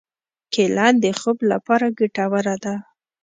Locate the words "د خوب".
1.03-1.37